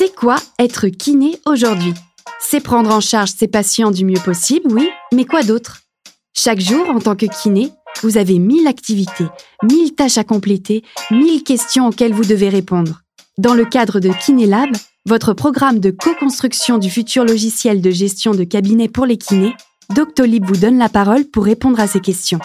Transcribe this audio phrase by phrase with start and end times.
[0.00, 1.92] C'est quoi être kiné aujourd'hui?
[2.40, 5.80] C'est prendre en charge ses patients du mieux possible, oui, mais quoi d'autre?
[6.34, 7.70] Chaque jour, en tant que kiné,
[8.02, 9.26] vous avez mille activités,
[9.62, 13.02] mille tâches à compléter, mille questions auxquelles vous devez répondre.
[13.36, 14.70] Dans le cadre de KinéLab,
[15.04, 19.52] votre programme de co-construction du futur logiciel de gestion de cabinet pour les kinés,
[19.94, 22.40] Doctolib vous donne la parole pour répondre à ces questions.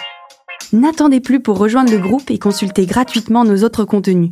[0.73, 4.31] N'attendez plus pour rejoindre le groupe et consulter gratuitement nos autres contenus.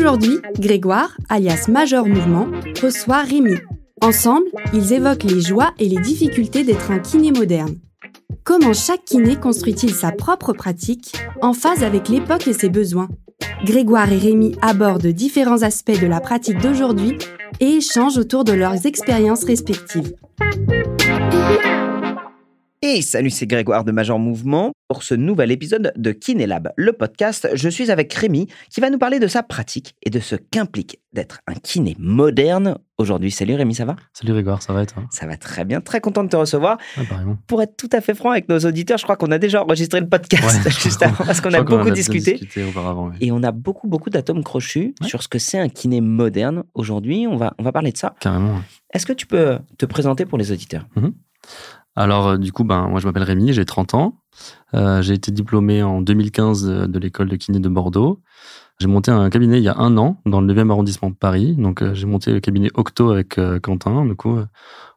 [0.00, 2.48] Aujourd'hui, Grégoire, alias Major Mouvement,
[2.82, 3.56] reçoit Rémi.
[4.00, 7.74] Ensemble, ils évoquent les joies et les difficultés d'être un kiné moderne.
[8.42, 13.10] Comment chaque kiné construit-il sa propre pratique en phase avec l'époque et ses besoins?
[13.66, 17.18] Grégoire et Rémi abordent différents aspects de la pratique d'aujourd'hui
[17.60, 20.14] et échangent autour de leurs expériences respectives.
[22.82, 24.72] Et salut, c'est Grégoire de Major Mouvement.
[24.88, 28.96] Pour ce nouvel épisode de Kinélab, le podcast, je suis avec Rémi qui va nous
[28.96, 33.30] parler de sa pratique et de ce qu'implique d'être un kiné moderne aujourd'hui.
[33.30, 33.96] Salut Rémi, ça va?
[34.14, 35.02] Salut Grégoire, ça va et toi?
[35.10, 36.78] Ça va très bien, très content de te recevoir.
[37.46, 40.00] Pour être tout à fait franc avec nos auditeurs, je crois qu'on a déjà enregistré
[40.00, 42.32] le podcast Ouais, juste avant parce qu'on a beaucoup discuté.
[42.32, 43.08] discuté auparavant.
[43.10, 43.16] oui.
[43.20, 45.06] Et on a beaucoup, beaucoup d'atomes crochus Ouais.
[45.06, 47.26] sur ce que c'est un kiné moderne aujourd'hui.
[47.28, 48.14] On va, on va parler de ça.
[48.20, 48.58] Carrément.
[48.94, 50.86] Est-ce que tu peux te présenter pour les auditeurs?
[52.00, 54.14] Alors, euh, du coup, ben, moi, je m'appelle Rémi, j'ai 30 ans.
[54.72, 58.22] Euh, j'ai été diplômé en 2015 de, l'école de kiné de Bordeaux.
[58.78, 61.56] J'ai monté un cabinet il y a un an dans le 9e arrondissement de Paris.
[61.56, 64.06] Donc, euh, j'ai monté le cabinet Octo avec euh, Quentin.
[64.06, 64.38] Du coup,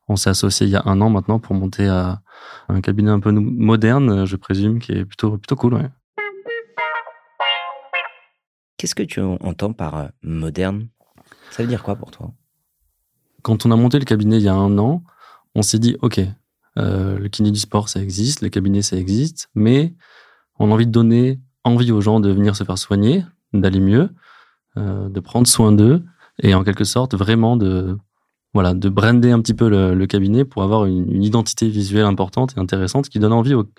[0.08, 2.22] on s'est associé il y a un an maintenant pour monter à
[2.70, 5.73] un cabinet un peu moderne, je présume, qui est plutôt, plutôt cool.
[5.73, 5.90] Ouais.
[8.78, 10.88] Qu'est-ce que tu entends par moderne?
[11.52, 12.32] Ça veut dire quoi pour toi?
[13.42, 15.04] Quand on a monté le cabinet il y a un an,
[15.54, 16.22] on s'est dit, OK,
[16.78, 19.94] euh, le kiné du sport, ça existe, le cabinet, ça existe, mais
[20.60, 24.10] on a envie de donner envie aux gens de venir se faire soigner, d'aller mieux,
[24.78, 26.04] euh, de prendre soin d'eux,
[26.42, 27.98] et en quelque sorte, vraiment de,
[28.54, 32.60] voilà, de brander un petit peu le, cabinet pour avoir une, identité visuelle importante et
[32.60, 33.70] intéressante qui donne envie au-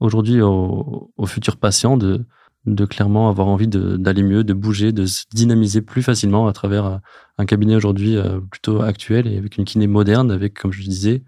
[0.00, 2.26] aujourd'hui aux, futurs patients de,
[2.66, 6.84] de clairement avoir envie d'aller mieux, de bouger, de se dynamiser plus facilement à travers
[6.84, 6.96] euh,
[7.38, 8.16] un cabinet aujourd'hui
[8.50, 11.22] plutôt actuel et avec une kiné moderne, avec, comme je disais,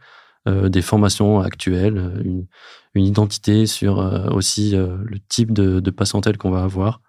[0.47, 2.47] des formations actuelles, euh, une,
[2.95, 7.03] identité sur euh, aussi euh, le type de, de patientèle qu'on va avoir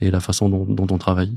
[0.00, 1.36] et la façon dont, dont on travaille.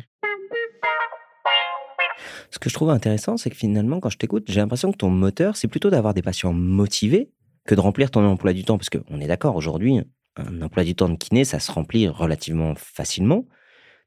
[2.49, 5.09] Ce que je trouve intéressant, c'est que finalement, quand je t'écoute, j'ai l'impression que ton
[5.09, 7.31] moteur, c'est plutôt d'avoir des patients motivés
[7.65, 8.77] que de remplir ton emploi du temps.
[8.77, 10.01] Parce qu'on est d'accord, aujourd'hui,
[10.35, 13.45] un emploi du temps de kiné, ça se remplit relativement facilement.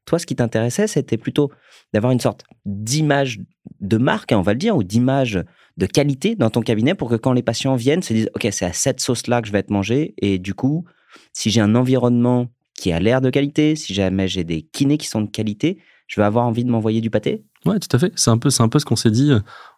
[0.05, 1.51] Toi, ce qui t'intéressait, c'était plutôt
[1.93, 3.39] d'avoir une sorte d'image
[3.79, 5.43] de marque, hein, on va le dire, ou d'image
[5.77, 8.65] de qualité dans ton cabinet pour que quand les patients viennent, se disent, OK, c'est
[8.65, 10.13] à cette sauce-là que je vais être mangé.
[10.21, 10.85] Et du coup,
[11.33, 15.07] si j'ai un environnement qui a l'air de qualité, si jamais j'ai des kinés qui
[15.07, 17.43] sont de qualité, je vais avoir envie de m'envoyer du pâté.
[17.65, 18.11] Ouais, tout à fait.
[18.15, 19.31] C'est un peu, c'est un peu ce qu'on s'est dit.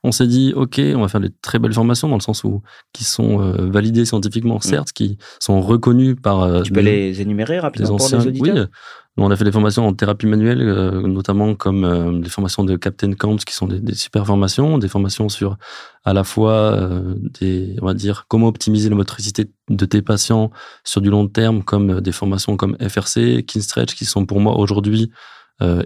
[0.03, 2.61] On s'est dit, ok, on va faire des très belles formations dans le sens où
[2.91, 6.63] qui sont euh, validées scientifiquement, certes, qui sont reconnues par euh, Mm.
[6.63, 8.19] Tu peux les énumérer rapidement pour anciens.
[8.19, 8.67] Oui, auditeurs?
[9.23, 12.75] On a fait des formations en thérapie manuelle, euh, notamment comme euh, les formations de
[12.75, 15.57] Captain Camps, qui sont des, des super formations, des formations sur
[16.05, 20.51] à la fois euh, des, on va dire, comment optimiser la motricité de tes patients
[20.83, 24.57] sur du long terme, comme euh, des formations comme FRC, Kinstretch, qui sont pour moi
[24.57, 25.11] aujourd'hui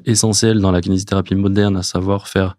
[0.03, 2.57] essentielles dans la kinésithérapie moderne, à savoir faire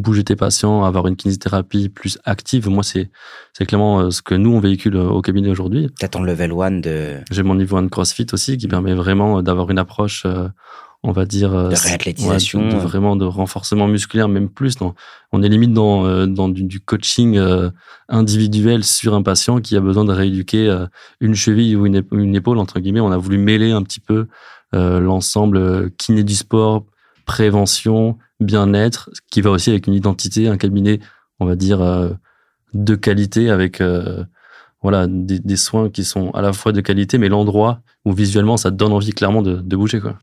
[0.00, 2.68] bouger tes patients, avoir une kinésithérapie plus active.
[2.68, 3.10] Moi, c'est
[3.52, 5.88] c'est clairement euh, ce que nous on véhicule euh, au cabinet aujourd'hui.
[5.98, 9.42] T'as ton level 1 de, J'ai mon niveau 1 de CrossFit aussi qui permet vraiment
[9.42, 10.48] d'avoir une approche, euh,
[11.02, 12.82] on va dire, euh, De réathlétisation, ouais, de, de ouais.
[12.82, 14.76] vraiment de renforcement musculaire, même plus.
[14.76, 14.94] Dans,
[15.32, 17.70] on est limite dans, euh, dans du, du coaching euh,
[18.08, 20.86] individuel sur un patient qui a besoin de rééduquer euh,
[21.20, 23.00] une cheville ou une, une épaule, entre guillemets.
[23.00, 24.26] On a voulu mêler un petit peu
[24.74, 26.84] euh, l'ensemble euh, kiné du sport,
[27.24, 31.00] prévention, bien-être, qui va aussi avec une identité, un cabinet,
[31.40, 32.10] on va dire, euh,
[32.74, 34.24] de qualité avec euh,
[34.82, 38.70] voilà, des, soins qui sont à la fois de qualité, mais l'endroit où visuellement ça
[38.70, 40.00] te donne envie clairement de, bouger.
[40.00, 40.18] Quoi.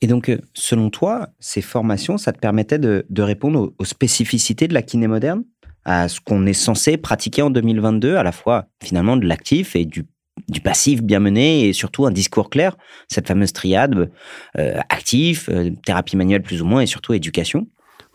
[0.00, 3.84] Et donc, euh, selon toi, ces formations, ça te permettait de, de répondre aux, aux
[3.84, 5.44] spécificités de la kiné moderne,
[5.84, 9.84] à ce qu'on est censé pratiquer en 2022, à la fois finalement de l'actif et
[9.84, 10.06] du,
[10.48, 12.76] du passif bien mené, et surtout un discours clair,
[13.08, 14.10] cette fameuse triade
[14.58, 17.66] euh, actif, euh, thérapie manuelle plus ou moins, et surtout éducation.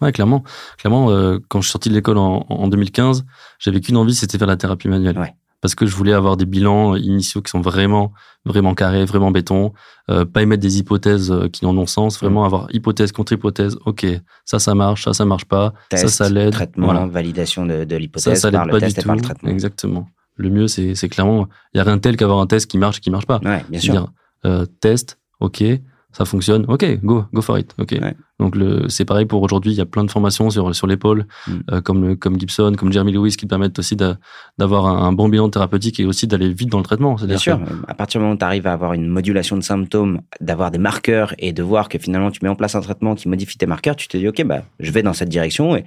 [0.01, 0.43] Ouais, clairement.
[0.77, 3.25] Clairement, euh, quand je suis sorti de l'école en, en 2015,
[3.59, 5.17] j'avais qu'une envie, c'était faire la thérapie manuelle.
[5.17, 5.33] Ouais.
[5.59, 8.13] Parce que je voulais avoir des bilans initiaux qui sont vraiment,
[8.45, 9.73] vraiment carrés, vraiment béton,
[10.11, 13.75] euh, pas émettre des hypothèses euh, qui n'en ont sens, vraiment avoir hypothèse contre hypothèse.
[13.87, 14.05] Ok,
[14.45, 16.51] ça, ça marche, ça, ça marche pas, Test, ça, ça l'aide.
[16.53, 17.07] traitement, Voilà.
[17.07, 19.25] validation de, de Ça, l'hypothèse ça par l'aide le pas du par le tout.
[19.29, 19.49] traitement.
[19.49, 20.07] Exactement.
[20.37, 22.97] Le mieux, c'est clairement, il y a rien de tel qu'avoir un test qui marche
[22.97, 23.39] et qui marche pas.
[23.43, 23.93] Ouais, bien sûr.
[23.93, 24.11] C'est-à-dire,
[24.45, 25.63] euh, test, ok,
[26.11, 27.95] ça fonctionne, ok, go, go for it, ok.
[28.01, 28.15] Ouais.
[28.39, 28.55] Donc
[28.87, 31.51] c'est pareil pour aujourd'hui, il y a plein de formations sur sur l'épaule, Mm.
[31.71, 34.17] euh, comme comme Gibson, comme Jeremy Lewis, qui permettent aussi d'a-
[34.59, 37.15] d'avoir un, un bon bilan thérapeutique et aussi d'aller vite dans le traitement.
[37.15, 39.61] Bien sûr, que- à partir du moment où tu arrives à avoir une modulation de
[39.63, 43.15] symptômes, d'avoir des marqueurs et de voir que finalement tu mets en place un traitement
[43.15, 45.75] qui modifie tes marqueurs, tu te dis ok, bah, je vais dans cette direction.
[45.75, 45.85] Et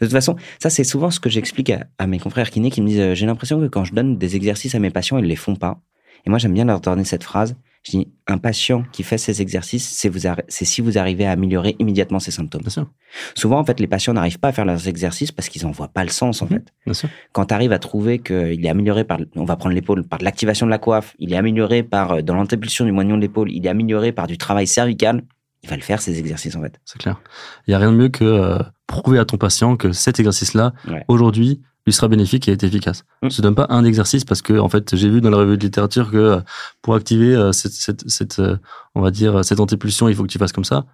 [0.00, 2.80] de toute façon, ça c'est souvent ce que j'explique à, à mes confrères kinés qui
[2.82, 5.24] me disent euh, j'ai l'impression que quand je donne des exercices à mes patients, ils
[5.26, 5.80] les font pas.
[6.26, 7.56] Et moi j'aime bien leur donner cette phrase.
[7.82, 11.24] Je dis un patient qui fait ces exercices, c'est vous arri- c'est si vous arrivez
[11.24, 12.60] à améliorer immédiatement ses symptômes.
[12.60, 12.86] Bien sûr,
[13.34, 15.88] Souvent en fait les patients n'arrivent pas à faire leurs exercices parce qu'ils en voient
[15.88, 16.50] pas le sens en Mhm.
[16.50, 17.08] fait bien sûr.
[17.32, 20.24] quand tu arrives à trouver qu'il est amélioré par, on va prendre l'épaule, par de
[20.24, 23.50] l'activation de la coiffe, il est amélioré par, euh, dans l'antépulsion du moignon de l'épaule,
[23.50, 25.22] il est amélioré par du travail cervical,
[25.62, 26.78] il va le faire ces exercices en fait.
[26.84, 27.18] C'est clair.
[27.66, 28.58] Il y a rien de mieux que euh,
[28.90, 31.04] prouver à ton patient que cet exercice-là, Ouais.
[31.08, 33.04] aujourd'hui, lui sera bénéfique et est efficace.
[33.22, 33.30] Mm.
[33.30, 35.56] Je te donne pas un exercice parce que, en fait, j'ai vu dans la revue
[35.56, 36.40] de littérature que euh,
[36.82, 38.56] pour activer euh, cette, cette, cette, euh,
[38.94, 40.84] on va dire, cette antépulsion, il faut que tu fasses comme ça.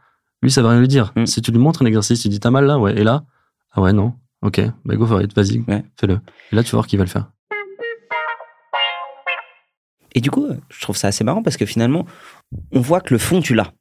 [0.42, 1.12] Lui, ça va rien lui dire.
[1.16, 1.26] Mm.
[1.26, 3.24] Si tu lui montres un exercice, tu dis t'as mal là, ouais, et là,
[3.72, 5.84] ah ouais, non, ok, bah go for it, vas-y, Ouais.
[5.98, 6.20] fais-le.
[6.52, 7.26] Et là, tu vas voir qu'il va le faire.
[10.14, 12.06] Et du coup, je trouve ça assez marrant parce que finalement,
[12.72, 13.72] on voit que le fond, tu l'as.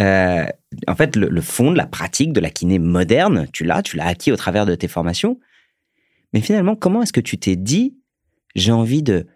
[0.00, 0.46] Euh,
[0.86, 3.96] en fait, le, le fond de la pratique de la kiné moderne, tu l'as, tu
[3.96, 5.38] l'as acquis au travers de tes formations.
[6.32, 7.96] Mais finalement, comment est-ce que tu t'es dit,
[8.54, 9.26] j'ai envie de,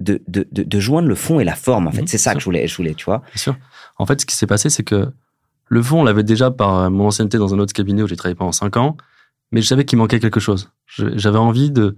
[0.00, 2.02] de, de, de, de joindre le fond et la forme, en fait?
[2.02, 3.56] Mhm, C'est ça que je voulais, je voulais, tu vois Bien sûr.
[3.98, 5.12] En fait, ce qui s'est passé, c'est que
[5.68, 8.16] le fond, on l'avait déjà par euh, mon ancienneté dans un autre cabinet où j'ai
[8.16, 8.96] travaillé pendant 5 ans,
[9.50, 10.72] mais je savais qu'il manquait quelque chose.
[10.86, 11.96] J'avais envie de,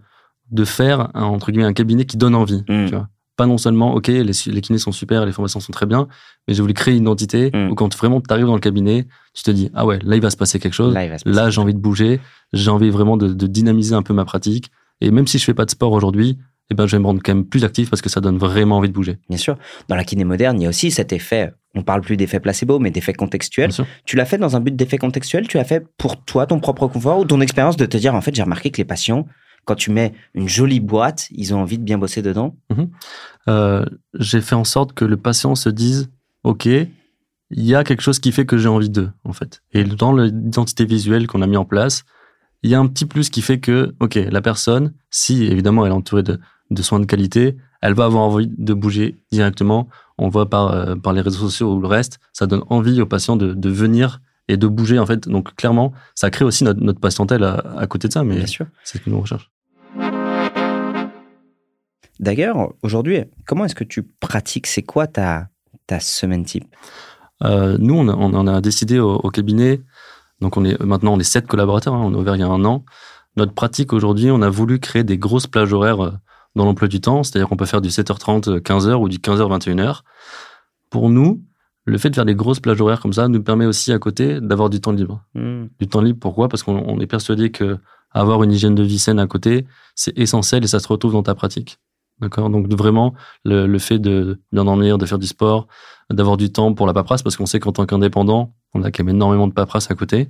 [0.51, 2.63] de faire, un, entre guillemets, un cabinet qui donne envie.
[2.69, 2.87] Mm.
[2.87, 3.09] Tu vois.
[3.37, 6.09] Pas non seulement, OK, les, kinés sont super, les formations sont très bien,
[6.49, 7.71] mais j'ai voulu créer une identité Mm.
[7.71, 10.23] où quand vraiment tu arrives dans le cabinet, tu te dis, ah ouais, là, il
[10.23, 10.95] va se passer quelque chose.
[11.27, 12.21] Là, j'ai envie de bouger,
[12.53, 14.71] j'ai envie vraiment de, de dynamiser un peu ma pratique.
[15.01, 16.39] Et même si je fais pas de sport aujourd'hui,
[16.71, 18.79] eh ben, je vais me rendre quand même plus actif parce que ça donne vraiment
[18.79, 19.19] envie de bouger.
[19.29, 19.57] Bien sûr.
[19.89, 22.79] Dans la kiné moderne, il y a aussi cet effet, on parle plus d'effet placebo,
[22.79, 23.71] mais d'effet contextuel.
[24.05, 25.47] Tu l'as fait dans un but d'effet contextuel?
[25.47, 28.21] Tu l'as fait pour toi, ton propre confort ou ton expérience de te dire, en
[28.21, 29.27] fait, j'ai remarqué que les patients,
[29.67, 32.57] quand tu mets une jolie boîte, ils ont envie de bien bosser dedans.
[33.49, 33.85] Euh,
[34.15, 36.09] j'ai fait en sorte que le patient se dise
[36.45, 39.63] ok il y a quelque chose qui fait que j'ai envie d'eux en fait.
[39.73, 42.05] Et dans l'identité visuelle qu'on a mis en place
[42.63, 45.93] il y a un petit plus qui fait que ok la personne si évidemment elle
[45.93, 46.41] est entourée de,
[46.71, 49.89] de soins de qualité elle va avoir envie de bouger directement.
[50.19, 53.07] On voit par, euh, par les réseaux sociaux ou le reste ça donne envie aux
[53.07, 55.29] patients de, de venir et de bouger en fait.
[55.29, 58.65] Donc clairement ça crée aussi notre, notre patientèle à, à côté de ça mais c'est
[58.85, 59.51] ce que nous on recherche
[62.21, 64.67] D'ailleurs, aujourd'hui, comment est-ce que tu pratiques?
[64.67, 65.49] C'est quoi ta,
[65.87, 66.65] ta semaine type?
[67.45, 69.81] Euh, nous, on, a- on a décidé au, au cabinet.
[70.41, 71.95] Donc, on est maintenant on est sept collaborateurs.
[71.95, 72.85] hein, on a ouvert il y a un an.
[73.37, 76.13] Notre pratique aujourd'hui, on a voulu créer des grosses plages horaires euh,
[76.55, 77.23] dans l'emploi du temps.
[77.23, 80.01] C'est-à-dire qu'on peut faire du 7h30, 15h ou du 15h, 21h.
[80.91, 81.43] Pour nous,
[81.85, 84.41] le fait de faire des grosses plages horaires comme ça nous permet aussi à côté
[84.41, 85.23] d'avoir du temps libre.
[85.35, 85.67] Hmm.
[85.79, 86.49] Du temps libre, pourquoi?
[86.49, 87.79] Parce qu'on on est persuadé que
[88.13, 91.23] avoir une hygiène de vie saine à côté, c'est essentiel et ça se retrouve dans
[91.23, 91.79] ta pratique.
[92.21, 93.13] D'accord Donc vraiment,
[93.45, 95.67] le, le fait de bien dormir, de faire du sport,
[96.11, 99.05] d'avoir du temps pour la paperasse, parce qu'on sait qu'en tant qu'indépendant, on a quand
[99.05, 100.29] même énormément de paperasse à côté.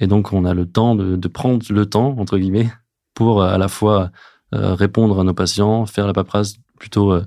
[0.00, 2.70] Et donc, on a le temps de, de prendre le temps, entre guillemets,
[3.14, 4.10] pour euh, à la fois
[4.54, 7.22] euh, répondre à nos patients, faire la paperasse plutôt euh,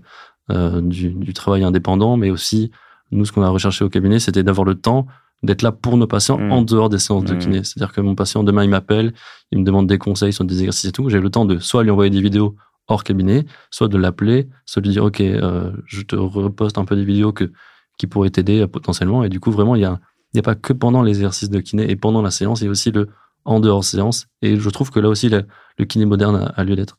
[0.52, 2.72] euh, du, du travail indépendant, mais aussi,
[3.12, 5.08] nous, ce qu'on a recherché au cabinet, c'était d'avoir le temps
[5.44, 6.52] d'être là pour nos patients Mm.
[6.52, 7.38] en dehors des séances de Mm.
[7.40, 7.64] kiné.
[7.64, 9.14] C'est-à-dire que mon patient, demain, il m'appelle,
[9.52, 11.10] il me demande des conseils sur des exercices et tout.
[11.10, 12.56] J'ai le temps de soit lui envoyer des vidéos
[12.88, 16.86] hors cabinet, soit de l'appeler, soit de lui dire, OK, euh, je te reposte un
[16.86, 17.52] peu des vidéos que,
[17.98, 19.24] qui pourraient t'aider euh, potentiellement.
[19.24, 20.00] Et du coup, vraiment, il y a,
[20.34, 22.72] n'y a pas que pendant l'exercice de kiné et pendant la séance, il y a
[22.72, 23.10] aussi le
[23.46, 24.28] en dehors séance.
[24.42, 25.46] Et je trouve que là aussi, le,
[25.86, 26.98] kiné moderne a, a lieu d'être.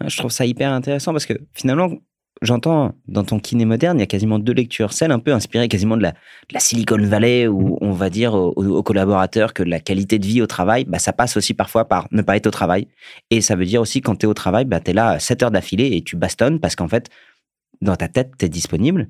[0.00, 1.90] Ah, Je trouve ça hyper intéressant parce que finalement,
[2.42, 4.92] j'entends dans ton kiné moderne, il y a quasiment deux lectures.
[4.92, 6.14] Celle un peu inspirée quasiment de la,
[6.58, 10.84] Silicon Valley où on va dire aux, collaborateurs que la qualité de vie au travail,
[10.84, 12.88] bah, ça passe aussi parfois par ne pas être au travail.
[13.30, 15.42] Et ça veut dire aussi quand tu es au travail, bah, tu es là 7
[15.44, 17.08] heures d'affilée et tu bastonnes parce qu'en fait,
[17.80, 19.08] dans ta tête, tu es disponible.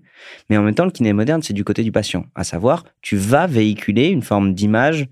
[0.48, 2.26] Mais en même temps, le kiné moderne, c'est du côté du patient.
[2.34, 5.06] À savoir, tu vas véhiculer une forme d'image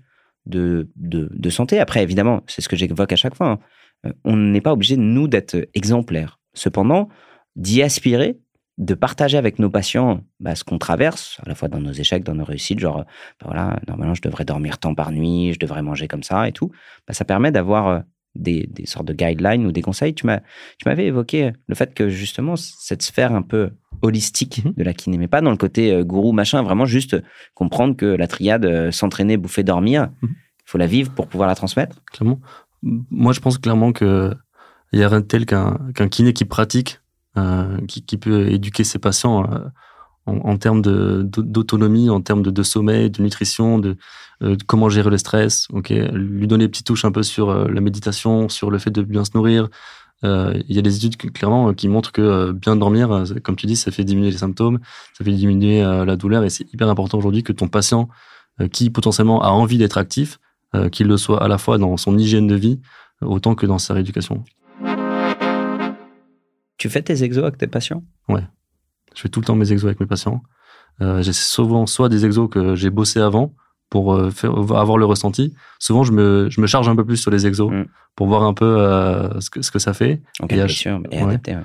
[0.45, 1.79] de, de, de santé.
[1.79, 3.47] Après, évidemment, c'est ce que j'évoque à chaque fois.
[3.47, 3.59] hein.
[4.05, 6.39] Euh, On n'est pas obligé, nous, d'être exemplaires.
[6.53, 7.09] Cependant,
[7.55, 8.39] d'y aspirer,
[8.79, 12.23] de partager avec nos patients bah, ce qu'on traverse, à la fois dans nos échecs,
[12.23, 13.03] dans nos réussites, genre, euh,
[13.39, 16.51] bah, voilà, normalement, je devrais dormir tant par nuit, je devrais manger comme ça et
[16.51, 16.71] tout,
[17.07, 17.99] bah, ça permet d'avoir euh,
[18.35, 20.15] des, des sortes de guidelines ou des conseils.
[20.15, 23.69] Tu m'avais évoqué le fait que, justement, cette sphère un peu
[24.01, 24.73] holistique Mhm.
[24.75, 27.15] de la kiné, mais pas dans le côté euh, gourou, machin, vraiment juste
[27.53, 30.35] comprendre que la triade euh, s'entraîner, bouffer, dormir, il Mhm.
[30.65, 32.01] faut la vivre pour pouvoir la transmettre.
[32.11, 32.39] clairement.
[32.81, 34.33] Moi, je pense clairement que
[34.91, 35.77] il y a rien de tel qu'un
[36.09, 37.02] kiné qui pratique, euh,
[37.87, 39.59] qui, qui peut éduquer ses patients euh,
[40.25, 43.97] en, termes d'autonomie, en termes de, sommeil, de nutrition, de,
[44.67, 45.67] comment gérer le stress.
[45.71, 49.01] Ok, lui donner des petites touches un peu sur la méditation, sur le fait de
[49.01, 49.67] bien se nourrir.
[50.23, 53.91] Il y a des études clairement qui montrent que bien dormir, comme tu dis, ça
[53.91, 54.79] fait diminuer les symptômes,
[55.17, 58.07] ça fait diminuer la douleur et c'est hyper important aujourd'hui que ton patient
[58.71, 60.39] qui potentiellement a envie d'être actif,
[60.93, 62.79] qu'il le soit à la fois dans son hygiène de vie
[63.21, 64.45] autant que dans sa rééducation.
[66.83, 68.03] Tu fais tes exos avec tes patients?
[68.27, 68.43] Ouais.
[69.15, 70.43] Je fais tout le temps mes exos avec mes patients.
[70.99, 73.55] Euh, j'ai souvent soit des exos que j'ai bossé avant
[73.89, 75.55] pour euh, faire, avoir le ressenti.
[75.79, 77.85] Souvent, je me, je me charge un peu plus sur les exos mm.
[78.17, 80.21] pour voir un peu euh, ce, que, ce que ça fait.
[80.49, 81.55] et, à, sûr, et, adapter,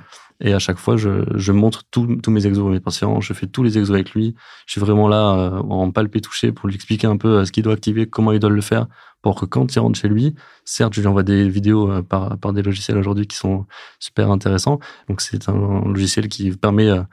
[0.41, 3.19] et à chaque fois, je, je montre tous mes exos à mes patients.
[3.19, 4.35] Je fais tous les exos avec lui.
[4.65, 7.73] Je suis vraiment là en palpé touché pour lui expliquer un peu ce qu'il doit
[7.73, 8.87] activer, comment il doit le faire
[9.21, 12.37] pour que quand il rentre chez lui, certes, je lui envoie des vidéos euh, par,
[12.37, 13.65] par des logiciels aujourd'hui qui sont
[13.99, 14.79] super intéressants.
[15.07, 17.03] Donc, c'est un logiciel qui permet euh,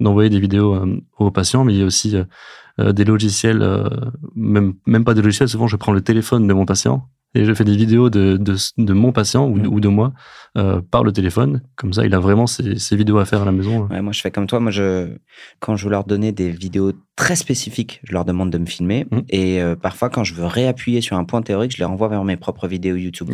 [0.00, 2.14] d'envoyer des vidéos euh, aux patients, mais il y a aussi
[2.78, 3.64] des logiciels,
[4.34, 7.52] même, même pas des logiciels, souvent je prends le téléphone de mon patient et je
[7.54, 10.12] fais des vidéos de, de, de mon patient ou, ou de moi
[10.56, 11.62] euh, par le téléphone.
[11.76, 13.86] Comme ça, il a vraiment ses, ses, vidéos à faire à la maison.
[13.88, 14.58] Ouais, moi, je fais comme toi.
[14.58, 15.16] Moi, je,
[15.60, 19.06] quand je veux leur donner des vidéos très spécifiques, je leur demande de me filmer.
[19.10, 19.18] Mmh.
[19.28, 22.24] Et euh, parfois, quand je veux réappuyer sur un point théorique, je les renvoie vers
[22.24, 23.30] mes propres vidéos YouTube.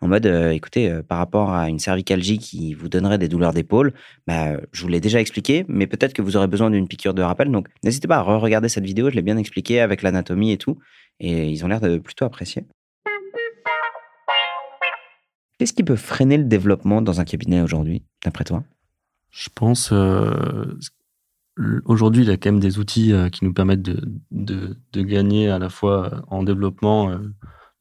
[0.00, 3.52] En mode, euh, écoutez, euh, par rapport à une cervicalgie qui vous donnerait des douleurs
[3.52, 3.92] d'épaule,
[4.26, 7.22] bah, je vous l'ai déjà expliqué, mais peut-être que vous aurez besoin d'une piqûre de
[7.22, 7.50] rappel.
[7.50, 9.10] Donc, n'hésitez pas à re-regarder cette vidéo.
[9.10, 10.78] Je l'ai bien expliqué avec l'anatomie et tout.
[11.20, 12.64] Et ils ont l'air de plutôt apprécier.
[15.62, 18.64] Qu'est-ce qui peut freiner le développement dans un cabinet aujourd'hui, d'après toi?
[19.30, 20.76] Je pense, euh,
[21.84, 25.50] aujourd'hui, il y a quand même des outils euh, qui nous permettent de, de, gagner
[25.50, 27.18] à la fois en développement, euh,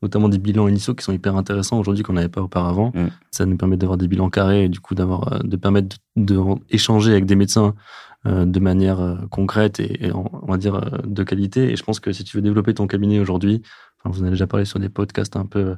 [0.03, 2.91] notamment des bilans initiaux qui sont hyper intéressants aujourd'hui qu'on n'avait pas auparavant.
[2.93, 3.07] Mm.
[3.31, 7.13] Ça nous permet d'avoir des bilans carrés et du coup d'avoir, de permettre d'échanger de,
[7.13, 7.73] avec des médecins
[8.25, 11.71] de manière concrète et, on va dire de qualité.
[11.71, 13.63] Et je pense que si tu veux développer ton cabinet aujourd'hui,
[13.97, 15.77] enfin, vous en avez déjà parlé sur des podcasts un peu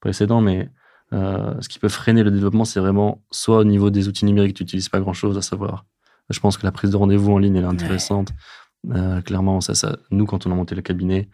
[0.00, 0.70] précédents, mais
[1.12, 4.56] euh, ce qui peut freiner le développement, c'est vraiment soit au niveau des outils numériques,
[4.56, 5.84] tu n'utilises pas grand-chose, à savoir.
[6.30, 8.32] Je pense que la prise de rendez-vous en ligne, elle est intéressante.
[8.90, 11.28] Euh, clairement, ça, ça, nous, quand on a monté le cabinet,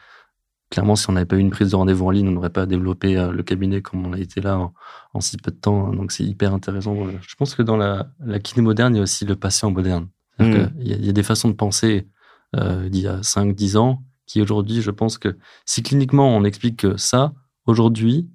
[0.71, 2.67] clairement, si on n'avait pas eu une prise de rendez-vous en ligne, on n'aurait pas
[2.67, 4.71] développé euh, le cabinet comme on a été là
[5.15, 5.93] en, si peu de temps.
[5.93, 6.97] Donc, c'est hyper intéressant.
[7.21, 10.09] Je pense que dans la, la kiné moderne, il y a aussi le patient moderne.
[10.41, 10.69] Hmm.
[10.81, 12.09] Il, y a, des façons de penser
[12.55, 16.97] d'il y a 5-10 ans qui, aujourd'hui, je pense que si cliniquement, on explique que
[16.97, 17.33] ça,
[17.67, 18.29] aujourd'hui,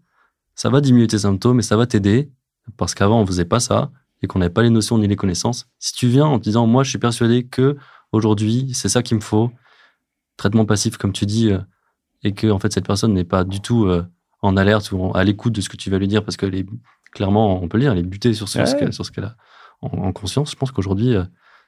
[0.56, 2.32] ça va diminuer tes symptômes et ça va t'aider
[2.78, 3.92] parce qu'avant on faisait pas ça
[4.22, 5.68] et qu'on n'avait pas les notions ni les connaissances.
[5.80, 7.78] Si tu viens en te disant moi je suis persuadé que
[8.12, 9.52] aujourd'hui c'est ça qu'il me faut,
[10.38, 11.60] traitement passif comme tu dis, euh,
[12.24, 14.06] et que en fait cette personne n'est pas du tout euh,
[14.42, 16.66] en alerte ou à l'écoute de ce que tu vas lui dire parce que est,
[17.12, 19.36] clairement on peut le dire, elle est butée sur ce, ce qu'elle a
[19.82, 20.52] en, conscience.
[20.52, 21.24] Je pense qu'aujourd'hui euh,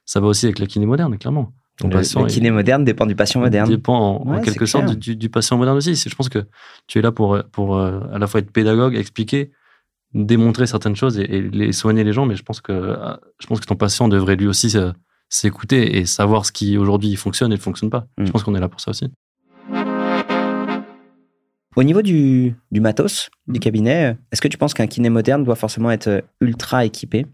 [0.05, 1.53] ça va aussi avec la kiné moderne, clairement.
[1.83, 3.69] Le, kiné moderne dépend du patient moderne.
[3.69, 5.95] Dépend en, quelque sorte du, patient moderne aussi.
[5.95, 6.45] Je pense que
[6.87, 9.51] tu es là pour, pour euh, à la fois être pédagogue, expliquer,
[10.13, 12.25] démontrer certaines choses et, les soigner les gens.
[12.25, 14.91] Mais je pense que, euh, je pense que ton patient devrait lui aussi euh,
[15.27, 18.07] s'écouter et savoir ce qui aujourd'hui fonctionne et ne fonctionne pas.
[18.17, 18.29] Je mm.
[18.29, 19.11] pense qu'on est là pour ça aussi.
[21.75, 23.61] Au niveau du, du matos, du mm.
[23.61, 27.25] cabinet, est-ce que tu penses qu'un kiné moderne doit forcément être ultra équipé?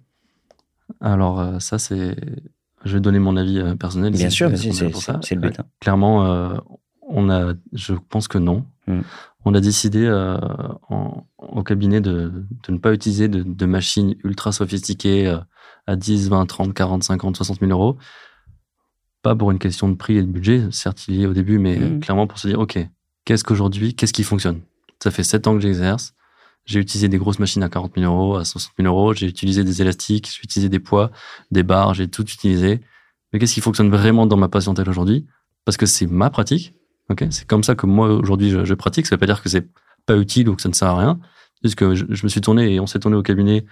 [0.99, 2.15] Alors, ça, c'est
[2.85, 4.13] je vais donner mon avis euh, personnel.
[4.13, 5.59] Bien sûr, c'est le but.
[5.59, 5.65] Hein.
[5.79, 6.57] Clairement, euh,
[7.07, 8.65] on a, je pense que non.
[8.87, 9.01] Hmm.
[9.45, 10.37] On a décidé euh,
[11.39, 12.31] au cabinet de,
[12.63, 15.35] de, ne pas utiliser de, machines ultra sophistiquées
[15.87, 17.97] à 10, 20, 30, 40, 50, 60 000 euros.
[19.23, 21.57] Pas pour une question de prix et de budget, certes il y est au début,
[21.57, 21.99] mais hmm.
[22.01, 22.77] clairement pour se dire, OK,
[23.25, 24.61] qu'est-ce qu'aujourd'hui, qu'est-ce qui fonctionne?
[25.01, 26.13] Ça fait 7 ans que j'exerce.
[26.65, 29.13] J'ai utilisé des grosses machines à 40 000 euros, à 60 000 euros.
[29.13, 31.11] J'ai utilisé des élastiques, j'ai utilisé des poids,
[31.49, 32.81] des barres, j'ai tout utilisé.
[33.31, 35.25] Mais qu'est-ce qui fonctionne vraiment dans ma patientèle aujourd'hui?
[35.65, 36.75] Parce que c'est ma pratique.
[37.09, 37.25] ok?
[37.31, 39.05] C'est comme ça que moi, aujourd'hui, je, pratique.
[39.07, 39.67] Ça veut pas dire que c'est
[40.05, 41.19] pas utile ou que ça ne sert à rien.
[41.61, 43.65] Puisque je, je me suis tourné et on s'est tourné au cabinet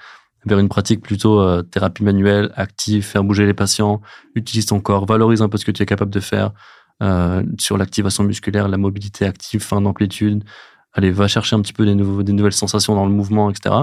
[0.45, 4.01] vers une pratique plutôt euh, thérapie manuelle, active, faire bouger les patients,
[4.35, 6.51] utilise ton corps, valorise un peu ce que tu es capable de faire
[7.01, 10.43] euh, sur l'activation musculaire, la mobilité active, fin d'amplitude,
[10.93, 13.75] allez, va chercher un petit peu des, nouveaux, des nouvelles sensations dans le mouvement, etc.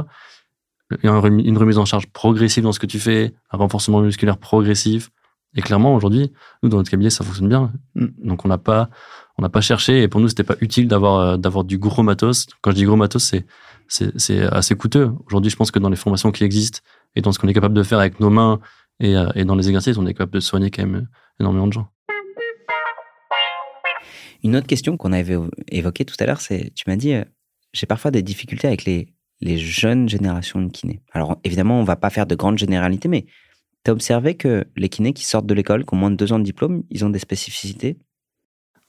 [1.03, 4.01] Il y a une remise en charge progressive dans ce que tu fais, un renforcement
[4.01, 5.11] musculaire progressif.
[5.57, 6.33] Et clairement, aujourd'hui,
[6.63, 7.73] nous, dans notre cabinet, ça fonctionne bien.
[7.95, 8.07] Mm.
[8.25, 8.91] Donc, on n'a pas,
[9.39, 10.03] on n'a pas cherché.
[10.03, 12.47] Et pour nous, c'était pas utile d'avoir, euh, d'avoir du gros matos.
[12.61, 13.47] Quand je dis gros matos, c'est,
[13.89, 15.13] c'est, assez coûteux.
[15.27, 16.81] Aujourd'hui, je pense que dans les formations qui existent
[17.15, 18.61] et dans ce qu'on est capable de faire avec nos mains
[19.01, 21.09] et, euh, et dans les exercices, on est capable de soigner quand même
[21.41, 21.89] énormément de gens.
[24.47, 25.37] Une autre question qu'on avait
[25.73, 27.25] évoquée tout à l'heure, c'est, tu m'as dit, euh,
[27.73, 31.03] j'ai parfois des difficultés avec les, les jeunes générations de kinés.
[31.11, 33.27] Alors évidemment, on va pas faire de grandes généralités, mais
[33.87, 36.33] Tu as observé que les kinés qui sortent de l'école, qui ont moins de deux
[36.33, 37.99] ans de diplôme, ils ont des spécificités?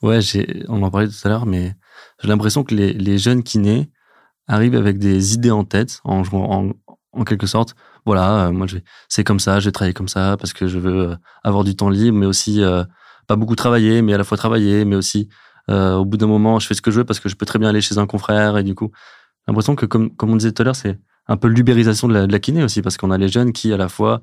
[0.04, 0.20] Ouais,
[0.68, 1.74] on en parlait tout à l'heure, mais
[2.22, 3.90] j'ai l'impression que les, les, jeunes kinés
[4.48, 6.72] arrivent avec des idées en tête, en, en,
[7.12, 7.76] en quelque sorte.
[8.06, 8.68] Voilà, euh, moi,
[9.08, 11.76] c'est comme ça, je vais travailler comme ça parce que je veux euh, avoir du
[11.76, 12.84] temps libre, mais aussi euh,
[13.28, 15.30] pas beaucoup travailler, mais à la fois travailler, mais aussi
[15.70, 17.60] au bout d'un moment, je fais ce que je veux parce que je peux très
[17.60, 20.52] bien aller chez un confrère et du coup, j'ai l'impression que comme, comme on disait
[20.52, 23.12] tout à l'heure, c'est un peu l'ubérisation de la, de la kiné aussi parce qu'on
[23.12, 24.22] a les jeunes qui à la fois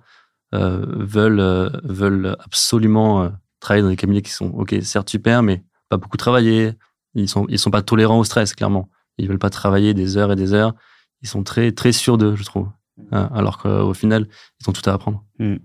[0.53, 3.31] veulent veulent absolument
[3.65, 6.73] travailler dans des cabinets qui sont, ok, certes super, mais pas beaucoup travailler.
[7.15, 8.89] Ils sont, ils sont pas tolérants au stress, clairement.
[9.19, 10.75] Ils veulent pas travailler des heures et des heures.
[11.23, 12.69] Ils sont très, très sûrs d'eux, je trouve.
[12.97, 13.03] Mm.
[13.13, 14.29] Hein, alors qu'au final,
[14.61, 15.25] ils ont tout à apprendre.
[15.39, 15.57] Mm.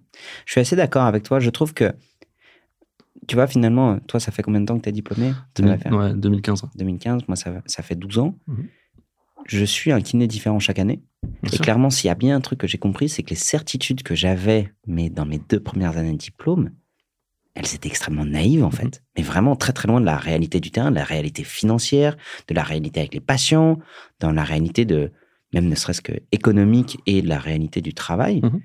[0.46, 1.40] Je suis assez d'accord avec toi.
[1.40, 1.94] Je trouve que,
[3.30, 6.62] tu vois, finalement, toi, ça fait combien de temps que tu es diplômé 2015.
[6.76, 8.36] 2015, moi, ça, ça fait 12 ans.
[8.48, 8.66] Mm-hmm.
[9.46, 11.04] Je suis un kiné différent chaque année.
[11.52, 14.02] et clairement, s'il y a bien un truc que j'ai compris, c'est que les certitudes
[14.02, 16.72] que j'avais, mais dans mes deux premières années de diplôme,
[17.54, 18.74] elles étaient extrêmement naïves en mhm.
[18.74, 22.18] fait, mais vraiment très très loin de la réalité du terrain, de la réalité financière,
[22.48, 23.80] de la réalité avec les patients,
[24.20, 25.12] dans la réalité de
[25.54, 28.42] même ne serait-ce que économique et de la réalité du travail.
[28.42, 28.62] Mhm.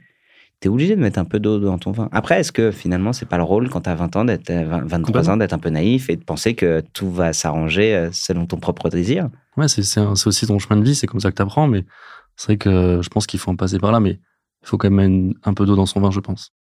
[0.65, 2.09] Tu es obligé de mettre un peu d'eau dans ton vin.
[2.11, 5.29] Après, est-ce que finalement, c'est pas le rôle quand tu as 20 ans, d'être 23
[5.29, 8.57] ans, d'être un peu naïf et de penser que tout va s'arranger euh, selon ton
[8.57, 9.29] propre désir?
[9.59, 11.85] Ouais, c'est aussi ton chemin de vie, c'est comme ça que tu apprends, mais
[12.37, 14.91] c'est vrai que je pense qu'il faut en passer par là, mais il faut quand
[14.91, 16.55] même mettre un peu d'eau dans son vin, je pense.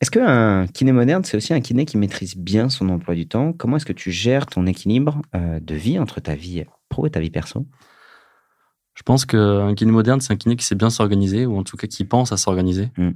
[0.00, 3.52] Est-ce qu'un kiné moderne, c'est aussi un kiné qui maîtrise bien son emploi du temps?
[3.52, 7.10] Comment est-ce que tu gères ton équilibre euh, de vie entre ta vie pro et
[7.10, 7.64] ta vie perso?
[8.96, 11.76] Je pense qu'un kiné moderne, c'est un kiné qui sait bien s'organiser, ou en tout
[11.76, 12.90] cas qui pense à s'organiser.
[12.96, 13.12] Hmm.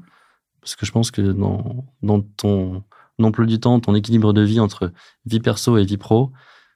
[0.60, 2.84] Parce que je pense que dans, dans ton
[3.20, 4.92] emploi du temps, ton équilibre de vie entre
[5.26, 6.30] vie perso et vie pro,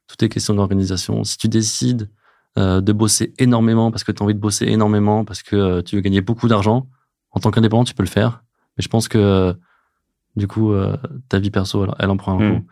[0.08, 1.23] tout est question d'organisation.
[1.23, 2.11] Si tu décides
[2.58, 5.82] euh, de bosser énormément parce que tu as envie de bosser énormément, parce que euh,
[5.82, 6.88] tu veux gagner beaucoup d'argent,
[7.30, 8.42] en tant qu'indépendant, tu peux le faire.
[8.76, 9.54] Mais je pense que
[10.37, 10.96] du coup, euh,
[11.28, 12.60] ta vie perso, elle, en prend un hmm.
[12.60, 12.67] coup.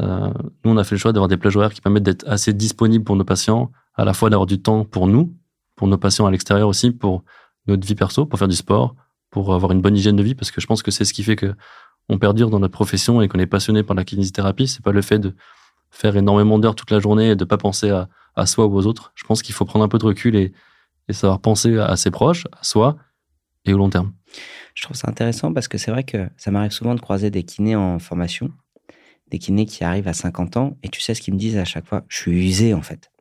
[0.00, 0.32] Euh,
[0.64, 3.04] nous, on a fait le choix d'avoir des plages horaires qui permettent d'être assez disponibles
[3.04, 5.34] pour nos patients, à la fois d'avoir du temps pour nous,
[5.82, 7.24] pour nos patients à l'extérieur aussi, pour
[7.66, 8.94] notre vie perso, pour faire du sport,
[9.30, 11.24] pour avoir une bonne hygiène de vie, parce que je pense que c'est ce qui
[11.24, 11.56] fait que
[12.08, 14.68] on perdure dans notre profession et qu'on est passionné par la kinésithérapie.
[14.68, 15.34] C'est pas le fait de
[15.90, 19.10] faire énormément d'heures toute la journée et de pas penser à, soi ou aux autres.
[19.16, 20.52] Je pense qu'il faut prendre un peu de recul et,
[21.08, 22.96] et savoir penser à ses proches, à soi
[23.64, 24.12] et au long terme.
[24.74, 27.42] Je trouve ça intéressant parce que c'est vrai que ça m'arrive souvent de croiser des
[27.42, 28.52] kinés en formation,
[29.32, 31.64] des kinés qui arrivent à 50 ans, et tu sais ce qu'ils me disent à
[31.64, 32.04] chaque fois?
[32.06, 33.11] Je suis usé en fait.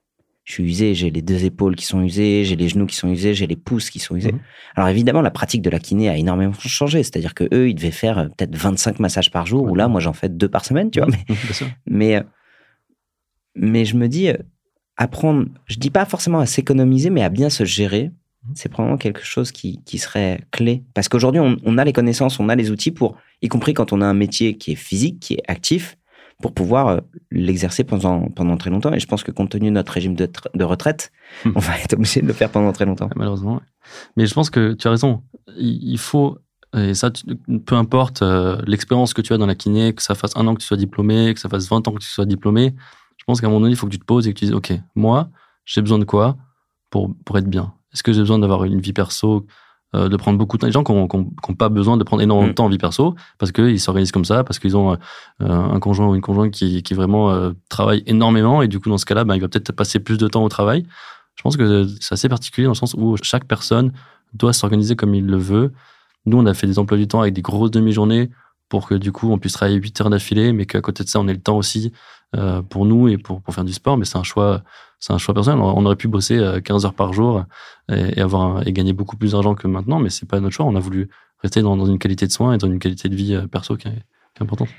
[0.52, 3.08] Je suis usé, j'ai les deux épaules qui sont usées, j'ai les genoux qui sont
[3.08, 4.34] usés, j'ai les pouces qui sont usés.
[4.34, 4.40] Mhm.
[4.76, 7.04] Alors évidemment, la pratique de la kiné a énormément changé.
[7.04, 10.02] C'est-à-dire que eux, ils devaient faire euh, peut-être 25 massages par jour, ou là, moi,
[10.02, 11.08] j'en fais deux par semaine, tu vois.
[11.08, 11.36] Mais,
[11.88, 12.24] mais, euh,
[13.56, 14.36] mais je me dis, euh,
[14.98, 18.12] apprendre, je dis pas forcément à s'économiser, mais à bien se gérer,
[18.48, 18.54] Mhm.
[18.56, 20.84] c'est probablement quelque chose qui, serait clé.
[20.94, 24.02] Parce qu'aujourd'hui, on, a les connaissances, on a les outils pour, y compris quand on
[24.02, 25.98] a un métier qui est physique, qui est actif,
[26.42, 27.00] pour pouvoir euh,
[27.32, 28.94] l'exercer pendant, pendant très longtemps.
[28.94, 31.12] Et je pense que compte tenu de notre régime de, retraite,
[31.46, 31.52] hmm.
[31.56, 33.10] on va être obligé de le faire pendant très longtemps.
[33.16, 33.62] Malheureusement.
[34.18, 35.24] Mais je pense que tu as raison.
[35.58, 36.38] Il faut,
[36.76, 37.12] et ça,
[37.66, 40.56] peu importe euh, l'expérience que tu as dans la kiné, que ça fasse un an
[40.56, 42.76] que tu sois diplômé, que ça fasse 20 ans que tu sois diplômé,
[43.18, 44.46] je pense qu'à un moment donné, il faut que tu te poses et que tu
[44.46, 45.30] dises, OK, moi,
[45.66, 46.38] j'ai besoin de quoi
[46.90, 47.74] pour, pour être bien?
[47.94, 49.46] Est-ce que j'ai besoin d'avoir une vie perso,
[49.94, 52.48] euh, de prendre beaucoup de temps Les gens qui n'ont pas besoin de prendre énormément
[52.48, 52.56] de mm.
[52.56, 54.96] temps en vie perso parce qu'ils s'organisent comme ça, parce qu'ils ont euh,
[55.42, 58.98] un conjoint ou une conjointe qui, qui vraiment euh, travaille énormément et du coup, dans
[58.98, 60.86] ce cas-là, ben, il va peut-être passer plus de temps au travail.
[61.36, 63.92] Je pense que c'est assez particulier dans le sens où chaque personne
[64.34, 65.74] doit s'organiser comme il le veut.
[66.26, 68.30] Nous, on a fait des emplois du temps avec des grosses demi-journées
[68.70, 71.20] pour que du coup, on puisse travailler 8 heures d'affilée, mais qu'à côté de ça,
[71.20, 71.92] on ait le temps aussi
[72.70, 73.98] pour nous et pour, pour faire du sport.
[73.98, 74.64] Mais c'est un choix
[75.02, 75.60] c'est un choix personnel.
[75.60, 77.44] On aurait pu bosser 15 euh, heures par jour
[77.92, 80.66] et, avoir et gagner beaucoup plus d'argent que maintenant, mais c'est pas notre choix.
[80.66, 81.10] On a voulu
[81.40, 83.88] rester dans, une qualité de soins et dans une qualité de vie euh, perso qui
[83.88, 84.04] est,
[84.40, 84.70] importante.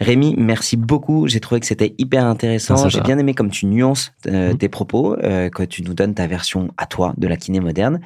[0.00, 1.28] Rémi, merci beaucoup.
[1.28, 2.88] J'ai trouvé que c'était hyper intéressant.
[2.88, 4.58] J'ai bien aimé comme tu nuances euh, mhm.
[4.58, 8.00] tes propos, que tu nous donnes ta version à toi de la kiné moderne.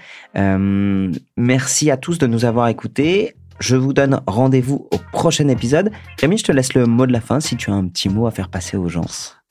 [1.37, 3.37] merci à tous de nous avoir écoutés.
[3.61, 5.93] Je vous donne rendez-vous au prochain épisode.
[6.19, 8.27] Rémi, je te laisse le mot de la fin si tu as un petit mot
[8.27, 9.05] à faire passer aux gens.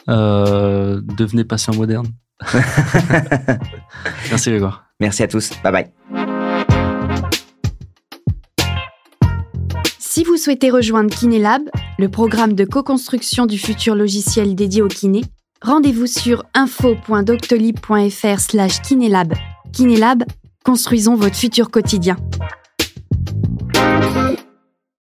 [0.10, 2.08] Euh, devenez patient moderne.
[4.30, 4.86] Merci Grégoire.
[5.00, 5.52] Merci à tous.
[5.64, 5.92] Bye bye.
[10.00, 11.64] Si vous souhaitez rejoindre KinéLab,
[11.98, 15.24] le programme de co-construction du futur logiciel dédié au kiné,
[15.62, 19.34] rendez-vous sur info.doctolib.fr slash kinélab.
[19.72, 20.24] KinéLab,
[20.64, 22.16] construisons votre futur quotidien.